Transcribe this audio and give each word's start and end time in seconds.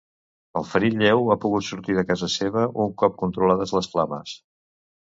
El 0.61 0.63
ferit 0.69 0.97
lleu 1.07 1.29
ha 1.33 1.37
pogut 1.43 1.69
sortir 1.69 1.97
de 1.99 2.05
casa 2.13 2.31
seva 2.39 2.65
un 2.87 2.99
cop 3.05 3.23
controlades 3.23 3.79
les 3.81 3.95
flames. 3.97 4.39